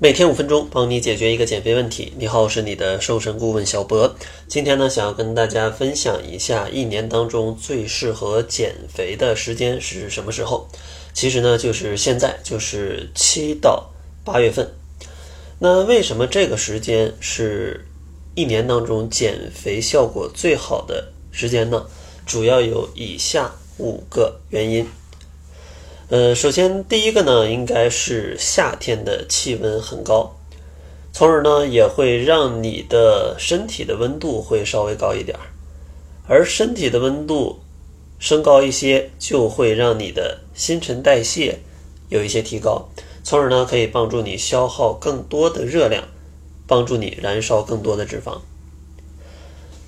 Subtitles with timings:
[0.00, 2.12] 每天五分钟，帮你解决一个减肥问题。
[2.18, 4.14] 你好，我是你的瘦身顾问小博。
[4.46, 10.68] 今天呢，想要跟大家分享一下一年当中最适合减肥的时间是什么时候？
[11.12, 13.90] 其实呢，就是现在，就是七到
[14.24, 14.72] 八月份。
[15.58, 17.84] 那为什么这个时间是
[18.36, 21.84] 一年当中减肥效果最好的时间呢？
[22.24, 24.86] 主要有以下五个原因。
[26.10, 30.34] 呃，首先第一个呢，应该是夏天的气温很高，
[31.12, 35.44] 从而呢也会让你的身体的温度会稍微高一点儿，
[36.26, 37.58] 而身体的温度
[38.18, 41.58] 升高一些，就会让你的新陈代谢
[42.08, 42.88] 有一些提高，
[43.22, 46.02] 从而呢可以帮助你消耗更多的热量，
[46.66, 48.38] 帮助你燃烧更多的脂肪。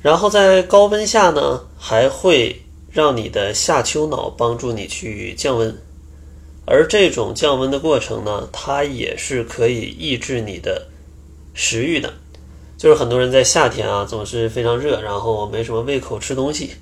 [0.00, 2.62] 然后在高温下呢，还会
[2.92, 5.76] 让你的下丘脑帮助你去降温。
[6.66, 10.88] 而这种降温的过程呢，它也是可以抑制你的
[11.52, 12.14] 食欲的。
[12.76, 16.72] 就是很多人在夏天啊，总是非常热，然后没什么胃口吃东西。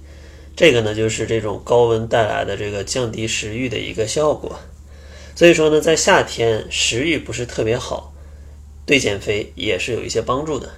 [0.57, 4.59] 这个呢，就是这种高温带来的这个降低食欲的一个效果。
[5.35, 8.13] 所以说呢，在夏天食欲不是特别好，
[8.85, 10.71] 对减肥也是有一些帮助的。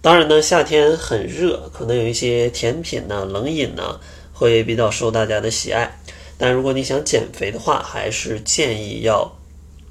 [0.00, 3.98] 当然呢，夏天很热，可能有一些甜品呢、冷饮呢，
[4.32, 5.98] 会比较受大家的喜爱。
[6.44, 9.34] 但如果你想减肥的话，还是建议要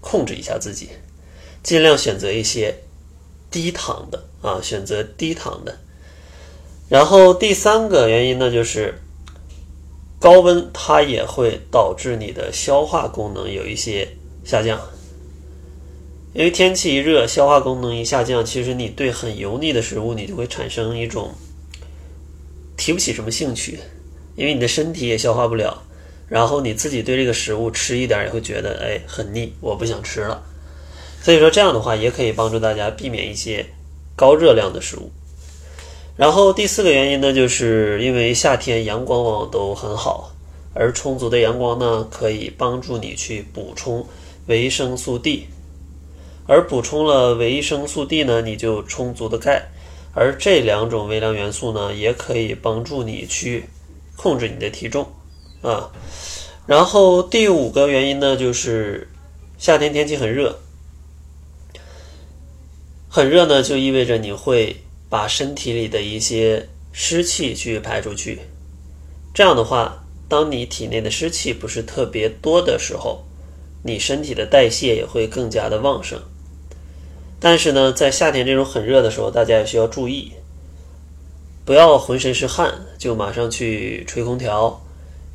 [0.01, 0.87] 控制一下自己，
[1.63, 2.75] 尽量选择一些
[3.49, 5.79] 低糖的啊，选择低糖的。
[6.89, 9.01] 然后第三个原因呢，就是
[10.19, 14.07] 高温它也会导致你的消化功能有一些
[14.45, 14.79] 下降，
[16.35, 21.33] 因为天气一热，消化功能一下降，其实你对很油腻的食物你就会产生一种
[22.77, 23.79] 提不起什么兴趣，
[24.35, 25.81] 因为你的身体也消化不了。
[26.27, 30.43] 然后你自己对这个食物吃一点也会觉得哎很腻，我不想吃了。
[31.21, 33.65] 所以说这样的话也可以帮助大家避免一些
[34.15, 35.11] 高热量的食物。
[36.15, 40.31] 然后第四个原因呢，就是因为夏天阳光往往都很好，
[40.73, 44.05] 而充足的阳光呢可以帮助你去补充
[44.47, 45.47] 维生素 D，
[46.45, 49.69] 而补充了维生素 D 呢，你就充足的钙，
[50.13, 53.65] 而这两种微量元素呢也可以帮助你去
[54.15, 55.07] 控制你的体重。
[55.63, 55.89] 啊，
[56.67, 59.09] 然后第五个原因呢，就是
[59.57, 60.59] 夏天天气很热，
[63.07, 68.41] 很热呢，就意味着你会把身体里的一些湿气去排出去。
[69.33, 73.23] 这样的话，当你体内的湿气不是特别多的时候，
[73.83, 76.21] 你身体的代谢也会更加的旺盛。
[77.39, 80.33] 但是呢，在夏天这种很热的时候，大家也需要注意，
[81.63, 84.82] 不要浑身是汗就马上去吹空调。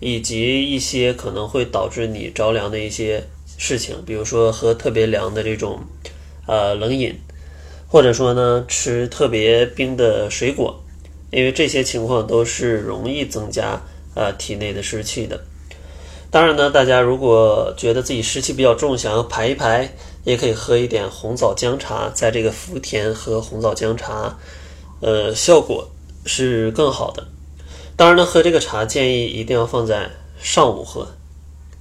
[0.00, 3.24] 以及一些可能会导致你着凉的一些
[3.56, 5.80] 事情，比如说喝特别凉的这种
[6.46, 7.14] 呃冷饮，
[7.88, 10.82] 或者说呢吃特别冰的水果，
[11.30, 13.82] 因为这些情况都是容易增加
[14.14, 15.40] 呃体内的湿气的。
[16.30, 19.90] 当然呢，大家如果觉得自己湿气比较重，想要排一排，
[20.24, 24.38] 也可以喝一点红枣姜茶，在这个伏天喝红枣姜茶，
[25.00, 25.88] 呃，效果
[26.26, 27.26] 是更好的。
[27.98, 30.08] 当然呢，喝这个茶建议一定要放在
[30.40, 31.08] 上午喝，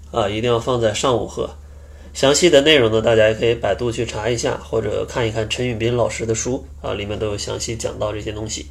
[0.09, 1.47] 啊，一定要放在上午喝。
[2.11, 8.66] 详细的内容呢，大家也可以百度去查一下，或者看一看陈允斌老师的书啊，里面都有详细讲到这些东西。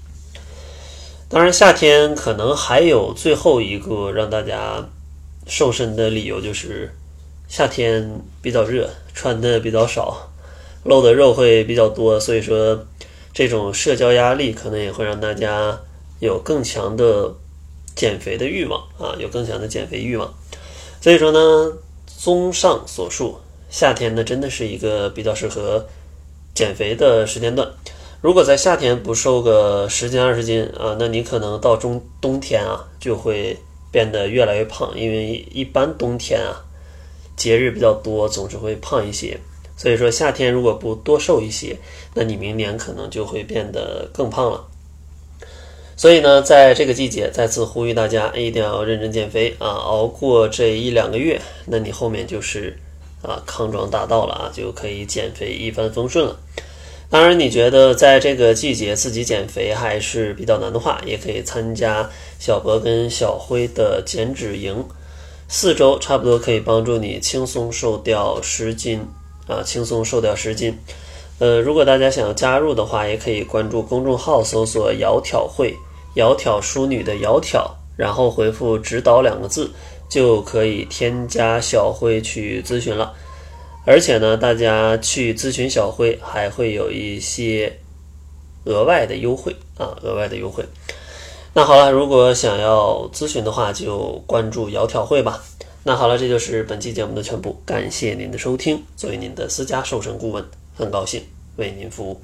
[1.28, 4.84] 当然，夏天可能还有最后一个让大家
[5.46, 6.92] 瘦身的理由，就是
[7.46, 10.32] 夏天比较热，穿的比较少，
[10.82, 12.84] 露的肉会比较多，所以说
[13.32, 15.78] 这种社交压力可能也会让大家。
[16.18, 17.34] 有更强的
[17.94, 20.32] 减肥的欲望啊，有更强的减肥欲望。
[21.00, 21.72] 所以说呢，
[22.06, 23.38] 综上所述，
[23.70, 25.86] 夏天呢真的是一个比较适合
[26.54, 27.70] 减肥的时间段。
[28.22, 33.56] 如果在夏天不瘦个十斤二十斤啊，那你可能到中冬天啊就会
[33.92, 36.64] 变得越来越胖，因为一般冬天啊
[37.36, 39.38] 节日比较多，总是会胖一些。
[39.76, 41.76] 所以说夏天如果不多瘦一些，
[42.14, 44.66] 那你明年可能就会变得更胖了。
[45.98, 49.66] 所以呢，在这个季节，再次呼吁大家一定要认真减肥啊！
[49.66, 52.76] 熬过这一两个月，那你后面就是
[53.22, 56.36] 啊康庄大道了啊，就可以减肥一帆风顺了。
[57.08, 64.84] 当然，你觉得在这个季节自己减肥还是比较难的话，也可以参加小博跟小辉的减脂营，
[65.48, 69.00] 四周差不多可以帮助你轻松瘦掉十斤
[69.46, 70.78] 啊，轻松瘦掉十斤。
[71.38, 75.74] 呃，如果大家想要加入的话，也可以关注公众号，搜索“窈窕会”。
[76.16, 79.70] 窈窕淑女的窈窕，然后回复“指导”两个字，
[80.08, 83.14] 就可以添加小辉去咨询了。
[83.84, 87.78] 而且呢，大家去咨询小辉还会有一些
[88.64, 90.64] 额外的优惠啊，额外的优惠。
[91.54, 95.44] 那好了，如果想要咨询的话，就关注窈窕会吧。
[95.84, 98.82] 那好了，这就是本期节目的全部，感谢您的收听。
[98.96, 100.44] 作为您的私家瘦身顾问，
[100.76, 101.22] 很高兴
[101.56, 102.20] 为您服务。